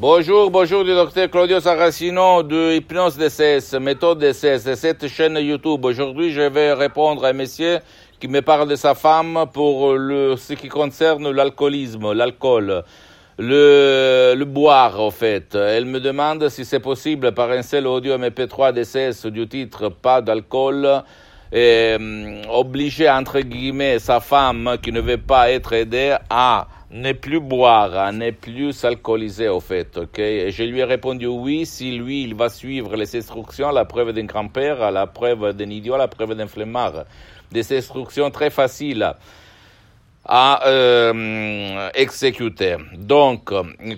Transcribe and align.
Bonjour, 0.00 0.50
bonjour 0.50 0.82
du 0.82 0.92
docteur 0.92 1.28
Claudio 1.28 1.60
Saracino 1.60 2.42
de 2.42 2.76
Hypnose 2.76 3.18
DCS, 3.18 3.78
méthode 3.78 4.18
DCS, 4.18 4.64
de 4.64 4.74
cette 4.74 5.06
chaîne 5.08 5.36
YouTube. 5.36 5.84
Aujourd'hui, 5.84 6.32
je 6.32 6.40
vais 6.40 6.72
répondre 6.72 7.22
à 7.26 7.28
un 7.28 7.32
monsieur 7.34 7.80
qui 8.18 8.26
me 8.26 8.40
parle 8.40 8.66
de 8.66 8.76
sa 8.76 8.94
femme 8.94 9.44
pour 9.52 9.90
ce 9.90 10.54
qui 10.54 10.68
concerne 10.68 11.30
l'alcoolisme, 11.30 12.14
l'alcool, 12.14 12.82
le, 13.38 14.42
boire, 14.44 14.98
en 14.98 15.10
fait. 15.10 15.54
Elle 15.54 15.84
me 15.84 16.00
demande 16.00 16.48
si 16.48 16.64
c'est 16.64 16.80
possible 16.80 17.32
par 17.32 17.50
un 17.50 17.60
seul 17.60 17.86
audio 17.86 18.16
MP3 18.16 18.72
DCS 18.72 19.26
du 19.26 19.46
titre 19.48 19.90
Pas 19.90 20.22
d'alcool, 20.22 21.02
et, 21.52 21.96
euh, 22.00 22.42
obliger, 22.48 23.10
entre 23.10 23.40
guillemets, 23.40 23.98
sa 23.98 24.20
femme 24.20 24.78
qui 24.82 24.92
ne 24.92 25.00
veut 25.02 25.18
pas 25.18 25.50
être 25.50 25.74
aidée 25.74 26.16
à 26.30 26.68
ne 26.90 27.12
plus 27.12 27.40
boire, 27.40 27.96
à 27.96 28.10
ne 28.10 28.30
plus 28.30 28.72
s'alcooliser 28.72 29.48
au 29.48 29.60
fait, 29.60 29.96
ok? 29.96 30.18
Et 30.18 30.50
je 30.50 30.64
lui 30.64 30.80
ai 30.80 30.84
répondu 30.84 31.26
oui 31.26 31.64
si 31.64 31.92
lui 31.92 32.24
il 32.24 32.34
va 32.34 32.48
suivre 32.48 32.96
les 32.96 33.16
instructions, 33.16 33.70
la 33.70 33.84
preuve 33.84 34.12
d'un 34.12 34.24
grand-père, 34.24 34.90
la 34.90 35.06
preuve 35.06 35.52
d'un 35.52 35.70
idiot, 35.70 35.96
la 35.96 36.08
preuve 36.08 36.34
d'un 36.34 36.48
flemmard. 36.48 37.04
Des 37.52 37.76
instructions 37.76 38.30
très 38.30 38.50
faciles 38.50 39.14
à 40.24 40.66
euh, 40.68 41.90
exécuter. 41.94 42.76
Donc, 42.96 43.52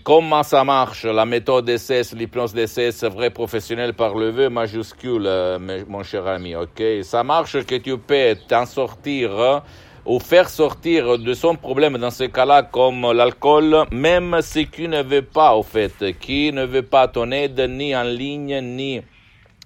comment 0.04 0.42
ça 0.42 0.62
marche 0.62 1.04
la 1.04 1.24
méthode 1.24 1.64
DCS, 1.64 2.14
l'hypnose 2.14 2.54
DCS, 2.54 3.04
vrai 3.04 3.30
professionnel 3.30 3.94
par 3.94 4.14
le 4.14 4.30
vœu 4.30 4.48
majuscule, 4.48 5.24
euh, 5.26 5.58
mon 5.88 6.02
cher 6.02 6.26
ami, 6.26 6.54
ok? 6.54 6.82
Ça 7.02 7.24
marche 7.24 7.64
que 7.64 7.74
tu 7.76 7.96
peux 7.98 8.36
t'en 8.48 8.66
sortir 8.66 9.62
ou 10.04 10.18
faire 10.18 10.48
sortir 10.48 11.18
de 11.18 11.34
son 11.34 11.54
problème 11.54 11.98
dans 11.98 12.10
ce 12.10 12.24
cas-là 12.24 12.62
comme 12.62 13.12
l'alcool, 13.12 13.84
même 13.92 14.38
si 14.40 14.66
qui 14.66 14.88
ne 14.88 15.02
veut 15.02 15.22
pas, 15.22 15.54
au 15.54 15.62
fait, 15.62 16.18
qui 16.18 16.52
ne 16.52 16.64
veut 16.64 16.82
pas 16.82 17.08
ton 17.08 17.30
aide 17.30 17.60
ni 17.70 17.94
en 17.94 18.02
ligne, 18.02 18.60
ni 18.60 19.00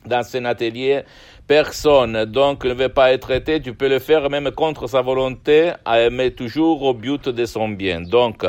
dans 0.04 0.36
un 0.36 0.44
atelier, 0.44 1.02
personne 1.46 2.24
donc 2.26 2.64
ne 2.64 2.74
veut 2.74 2.88
pas 2.88 3.12
être 3.12 3.28
traité, 3.28 3.60
tu 3.60 3.74
peux 3.74 3.88
le 3.88 3.98
faire 3.98 4.28
même 4.30 4.50
contre 4.50 4.86
sa 4.86 5.02
volonté, 5.02 5.72
mais 6.12 6.30
toujours 6.30 6.82
au 6.82 6.94
but 6.94 7.28
de 7.28 7.44
son 7.44 7.68
bien. 7.68 8.00
Donc, 8.02 8.44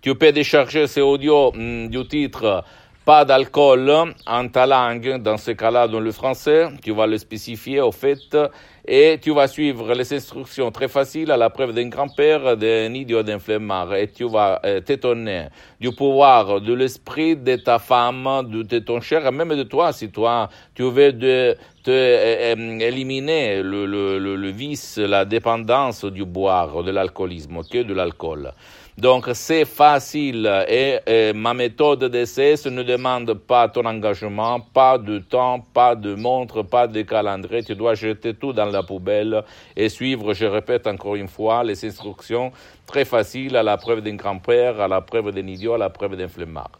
tu 0.00 0.14
peux 0.14 0.32
décharger 0.32 0.86
ces 0.86 1.00
audios 1.00 1.52
mm, 1.52 1.88
du 1.88 2.06
titre 2.06 2.64
pas 3.06 3.24
d'alcool 3.24 3.88
en 4.26 4.48
ta 4.48 4.66
langue, 4.66 5.22
dans 5.22 5.36
ce 5.36 5.52
cas-là 5.52 5.86
dans 5.86 6.00
le 6.00 6.10
français, 6.10 6.66
tu 6.82 6.90
vas 6.92 7.06
le 7.06 7.16
spécifier 7.18 7.80
au 7.80 7.92
fait, 7.92 8.36
et 8.84 9.20
tu 9.22 9.32
vas 9.32 9.46
suivre 9.46 9.94
les 9.94 10.12
instructions 10.12 10.72
très 10.72 10.88
faciles 10.88 11.30
à 11.30 11.36
la 11.36 11.48
preuve 11.48 11.72
d'un 11.72 11.88
grand-père, 11.88 12.56
d'un 12.56 12.92
idiot, 12.92 13.22
d'un 13.22 13.38
flemmard, 13.38 13.94
et 13.94 14.08
tu 14.08 14.28
vas 14.28 14.60
euh, 14.64 14.80
t'étonner 14.80 15.46
du 15.78 15.92
pouvoir 15.92 16.60
de 16.60 16.72
l'esprit 16.74 17.36
de 17.36 17.54
ta 17.54 17.78
femme, 17.78 18.28
de, 18.48 18.78
ton 18.80 19.00
cher, 19.00 19.30
même 19.30 19.54
de 19.54 19.62
toi, 19.62 19.92
si 19.92 20.10
toi, 20.10 20.48
tu 20.74 20.82
veux 20.82 21.16
te, 21.16 21.24
euh, 21.24 21.54
euh, 21.88 22.78
éliminer 22.80 23.62
le, 23.62 23.86
le, 23.86 24.18
le, 24.18 24.34
le, 24.34 24.50
vice, 24.50 24.98
la 24.98 25.24
dépendance 25.24 26.04
du 26.04 26.24
boire, 26.24 26.82
de 26.82 26.90
l'alcoolisme, 26.90 27.60
que 27.70 27.84
de 27.84 27.94
l'alcool. 27.94 28.50
Donc 28.98 29.28
c'est 29.34 29.66
facile 29.66 30.50
et, 30.68 31.32
ma 31.34 31.52
méthode 31.52 32.04
d'essai 32.04 32.54
ne 32.70 32.82
demande 32.82 33.34
pas 33.34 33.68
ton 33.68 33.84
engagement, 33.84 34.58
pas 34.60 34.96
de 34.96 35.18
temps, 35.18 35.60
pas 35.60 35.94
de 35.94 36.14
montre, 36.14 36.62
pas 36.62 36.86
de 36.86 37.02
calendrier. 37.02 37.62
Tu 37.62 37.74
dois 37.74 37.94
jeter 37.94 38.32
tout 38.32 38.54
dans 38.54 38.64
la 38.64 38.82
poubelle 38.82 39.44
et 39.76 39.90
suivre, 39.90 40.32
je 40.32 40.46
répète 40.46 40.86
encore 40.86 41.16
une 41.16 41.28
fois, 41.28 41.62
les 41.62 41.84
instructions 41.84 42.52
très 42.86 43.04
faciles 43.04 43.54
à 43.56 43.62
la 43.62 43.76
preuve 43.76 44.00
d'un 44.00 44.14
grand-père, 44.14 44.80
à 44.80 44.88
la 44.88 45.02
preuve 45.02 45.30
d'un 45.30 45.46
idiot, 45.46 45.74
à 45.74 45.78
la 45.78 45.90
preuve 45.90 46.16
d'un 46.16 46.28
flemmard. 46.28 46.70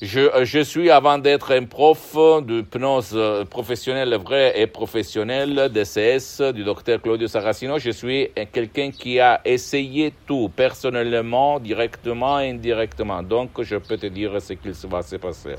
Je, 0.00 0.20
euh, 0.20 0.44
je, 0.44 0.60
suis, 0.60 0.90
avant 0.90 1.18
d'être 1.18 1.52
un 1.52 1.64
prof 1.64 2.14
de 2.14 2.60
pnose 2.60 3.10
euh, 3.14 3.44
professionnel 3.44 4.14
vrai 4.14 4.52
et 4.60 4.68
professionnel 4.68 5.70
DCS 5.72 6.52
du 6.54 6.62
docteur 6.62 7.02
Claudio 7.02 7.26
Saracino, 7.26 7.80
je 7.80 7.90
suis 7.90 8.28
quelqu'un 8.52 8.92
qui 8.92 9.18
a 9.18 9.40
essayé 9.44 10.14
tout 10.24 10.52
personnellement, 10.54 11.58
directement 11.58 12.38
et 12.38 12.50
indirectement. 12.50 13.24
Donc, 13.24 13.60
je 13.60 13.74
peux 13.74 13.96
te 13.96 14.06
dire 14.06 14.40
ce 14.40 14.52
qu'il 14.52 14.70
va 14.88 15.02
se 15.02 15.16
passer. 15.16 15.56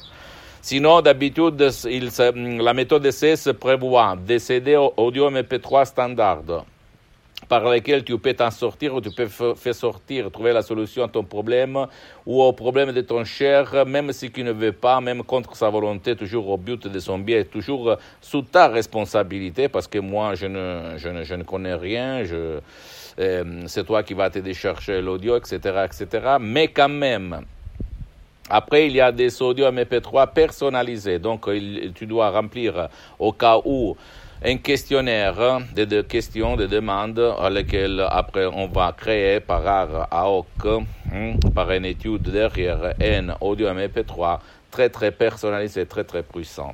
Sinon, 0.62 1.02
d'habitude, 1.02 1.62
la 1.84 2.74
méthode 2.74 3.04
DCS 3.04 3.52
prévoit 3.60 4.16
des 4.26 4.40
CD 4.40 4.78
audio 4.78 5.30
MP3 5.30 5.84
standard 5.84 6.64
par 7.50 7.68
lesquels 7.68 8.04
tu 8.06 8.18
peux 8.20 8.34
t'en 8.36 8.52
sortir 8.52 8.94
ou 8.94 9.02
tu 9.02 9.10
peux 9.10 9.28
faire 9.28 9.76
sortir, 9.76 10.32
trouver 10.32 10.54
la 10.54 10.62
solution 10.62 11.04
à 11.04 11.08
ton 11.08 11.24
problème 11.24 11.88
ou 12.26 12.42
au 12.42 12.54
problème 12.54 12.92
de 12.92 13.02
ton 13.02 13.26
cher, 13.26 13.86
même 13.88 14.14
si 14.14 14.32
tu 14.32 14.44
ne 14.44 14.52
veut 14.52 14.72
pas, 14.72 15.02
même 15.02 15.24
contre 15.24 15.56
sa 15.56 15.70
volonté, 15.70 16.16
toujours 16.16 16.48
au 16.48 16.58
but 16.58 16.88
de 16.88 17.00
son 17.00 17.18
bien, 17.18 17.44
toujours 17.44 17.98
sous 18.22 18.44
ta 18.44 18.68
responsabilité, 18.68 19.68
parce 19.68 19.88
que 19.88 19.98
moi, 19.98 20.36
je 20.36 20.46
ne, 20.46 20.94
je 20.98 21.10
ne, 21.10 21.24
je 21.24 21.34
ne 21.34 21.44
connais 21.44 21.74
rien, 21.74 22.24
je, 22.24 22.60
euh, 23.20 23.64
c'est 23.66 23.84
toi 23.84 24.04
qui 24.04 24.14
vas 24.14 24.30
te 24.30 24.40
décharger 24.40 25.02
l'audio, 25.02 25.36
etc., 25.36 25.58
etc., 25.86 26.38
mais 26.40 26.68
quand 26.68 26.88
même, 26.88 27.46
après, 28.48 28.86
il 28.88 28.94
y 28.94 29.02
a 29.02 29.12
des 29.12 29.42
audios 29.42 29.72
MP3 29.72 30.34
personnalisés, 30.34 31.18
donc 31.18 31.48
tu 31.96 32.06
dois 32.06 32.30
remplir 32.30 32.90
au 33.18 33.32
cas 33.32 33.58
où 33.66 33.96
un 34.44 34.58
questionnaire 34.58 35.60
de, 35.76 35.86
de, 35.86 36.02
questions, 36.02 36.56
de 36.56 36.66
demandes 36.66 37.36
à 37.40 37.50
lesquelles 37.50 38.06
après 38.10 38.46
on 38.46 38.68
va 38.68 38.94
créer 38.98 39.42
par 39.42 39.64
hoc, 40.12 40.46
hein, 40.66 41.34
par 41.54 41.72
une 41.72 41.86
étude 41.86 42.22
derrière 42.22 42.94
un 43.02 43.36
audio 43.42 43.68
MP3 43.68 44.40
très 44.72 44.90
très 44.90 45.12
personnalisé, 45.12 45.86
très 45.86 46.06
très 46.06 46.24
puissant. 46.24 46.74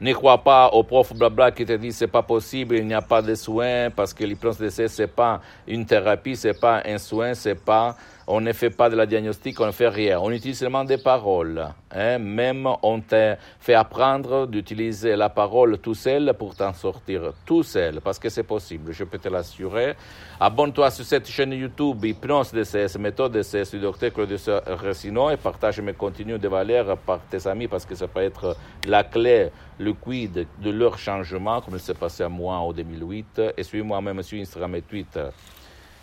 Ne 0.00 0.12
crois 0.12 0.38
pas 0.38 0.68
au 0.68 0.84
prof 0.84 1.12
blabla 1.12 1.50
qui 1.50 1.64
te 1.64 1.72
dit 1.72 1.92
c'est 1.92 2.06
pas 2.06 2.22
possible, 2.22 2.76
il 2.76 2.86
n'y 2.86 2.94
a 2.94 3.02
pas 3.02 3.20
de 3.20 3.34
soins 3.34 3.90
parce 3.90 4.14
que 4.14 4.22
l'hypnose 4.22 4.58
d'essai 4.58 4.86
c'est 4.86 5.08
pas 5.08 5.40
une 5.66 5.84
thérapie, 5.86 6.36
c'est 6.36 6.58
pas 6.58 6.82
un 6.84 6.98
soin, 6.98 7.34
c'est 7.34 7.56
pas 7.56 7.96
on 8.30 8.42
ne 8.42 8.52
fait 8.52 8.68
pas 8.68 8.90
de 8.90 8.96
la 8.96 9.06
diagnostic, 9.06 9.58
on 9.58 9.66
ne 9.66 9.72
fait 9.72 9.88
rien. 9.88 10.20
On 10.20 10.30
utilise 10.30 10.58
seulement 10.58 10.84
des 10.84 10.98
paroles. 10.98 11.66
Hein. 11.90 12.18
Même 12.18 12.68
on 12.82 13.00
te 13.00 13.34
fait 13.58 13.72
apprendre 13.72 14.46
d'utiliser 14.46 15.16
la 15.16 15.30
parole 15.30 15.78
tout 15.78 15.94
seul 15.94 16.34
pour 16.38 16.54
t'en 16.54 16.74
sortir 16.74 17.32
tout 17.46 17.62
seul, 17.62 18.02
parce 18.02 18.18
que 18.18 18.28
c'est 18.28 18.42
possible, 18.42 18.92
je 18.92 19.04
peux 19.04 19.18
te 19.18 19.28
l'assurer. 19.30 19.94
Abonne-toi 20.38 20.90
sur 20.90 21.06
cette 21.06 21.26
chaîne 21.26 21.52
YouTube 21.52 22.04
Hypnose 22.04 22.52
DCS, 22.52 22.98
méthode 22.98 23.32
DCS 23.32 23.70
du 23.70 23.80
docteur 23.80 24.12
Claude 24.12 24.36
Racino 24.66 25.30
et 25.30 25.38
partage 25.38 25.80
mes 25.80 25.94
contenus 25.94 26.38
de 26.38 26.48
valeur 26.48 26.98
par 26.98 27.20
tes 27.30 27.46
amis 27.46 27.66
parce 27.66 27.86
que 27.86 27.94
ça 27.94 28.08
peut 28.08 28.20
être 28.20 28.56
la 28.86 29.04
clé, 29.04 29.48
le 29.78 29.94
quid 29.94 30.46
de 30.58 30.70
leur 30.70 30.98
changement, 30.98 31.62
comme 31.62 31.74
il 31.74 31.80
s'est 31.80 31.94
passé 31.94 32.24
à 32.24 32.28
moi 32.28 32.56
en 32.56 32.72
2008. 32.74 33.40
Et 33.56 33.62
suis-moi 33.62 34.02
même 34.02 34.22
sur 34.22 34.38
Instagram 34.38 34.74
et 34.74 34.82
Twitter. 34.82 35.28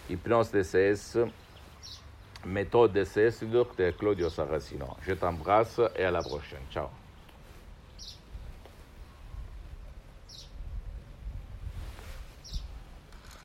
Hypnose 0.09 0.51
DCS 0.51 1.17
méthode 2.45 2.93
d'essai 2.93 3.29
de 3.41 3.91
Claudio 3.91 4.29
Saracino. 4.29 4.97
Je 5.05 5.13
t'embrasse 5.13 5.79
et 5.97 6.03
à 6.03 6.11
la 6.11 6.21
prochaine. 6.21 6.63
Ciao. 6.71 6.89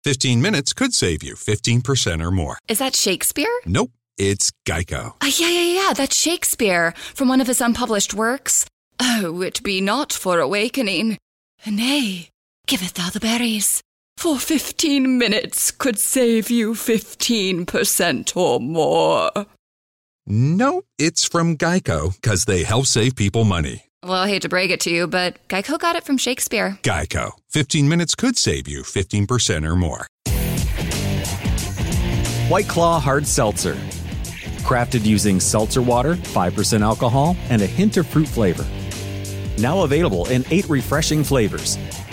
Fifteen 0.02 0.40
minutes 0.40 0.72
could 0.72 0.94
save 0.94 1.22
you 1.22 1.34
15% 1.34 2.24
or 2.24 2.30
more. 2.30 2.56
Is 2.68 2.78
that 2.78 2.96
Shakespeare? 2.96 3.50
Nope, 3.66 3.90
it's 4.16 4.50
Geico. 4.66 5.12
Uh, 5.20 5.30
yeah, 5.38 5.50
yeah, 5.50 5.74
yeah, 5.74 5.92
that's 5.92 6.16
Shakespeare 6.16 6.94
from 7.14 7.28
one 7.28 7.40
of 7.42 7.46
his 7.46 7.60
unpublished 7.60 8.14
works. 8.14 8.64
Oh, 8.98 9.42
it 9.42 9.62
be 9.62 9.82
not 9.82 10.12
for 10.12 10.40
awakening. 10.40 11.18
Nay, 11.66 12.30
giveth 12.66 12.94
thou 12.94 13.10
the 13.10 13.20
berries 13.20 13.82
for 14.20 14.38
15 14.38 15.16
minutes 15.16 15.70
could 15.70 15.98
save 15.98 16.50
you 16.50 16.74
15% 16.74 18.36
or 18.36 18.60
more. 18.60 19.30
No, 20.26 20.82
it's 20.98 21.26
from 21.26 21.56
Geico 21.56 22.14
because 22.20 22.44
they 22.44 22.62
help 22.62 22.84
save 22.84 23.16
people 23.16 23.44
money. 23.44 23.84
Well, 24.02 24.12
I 24.12 24.28
hate 24.28 24.42
to 24.42 24.50
break 24.50 24.70
it 24.70 24.80
to 24.80 24.90
you, 24.90 25.06
but 25.06 25.38
Geico 25.48 25.78
got 25.78 25.96
it 25.96 26.04
from 26.04 26.18
Shakespeare. 26.18 26.78
Geico. 26.82 27.32
15 27.48 27.88
minutes 27.88 28.14
could 28.14 28.36
save 28.36 28.68
you 28.68 28.82
15% 28.82 29.66
or 29.66 29.74
more. 29.74 30.06
White 32.50 32.68
Claw 32.68 33.00
Hard 33.00 33.26
Seltzer. 33.26 33.74
Crafted 34.68 35.06
using 35.06 35.40
seltzer 35.40 35.80
water, 35.80 36.14
5% 36.14 36.82
alcohol, 36.82 37.38
and 37.48 37.62
a 37.62 37.66
hint 37.66 37.96
of 37.96 38.06
fruit 38.06 38.28
flavor. 38.28 38.66
Now 39.56 39.82
available 39.84 40.26
in 40.28 40.44
eight 40.50 40.68
refreshing 40.68 41.24
flavors 41.24 41.78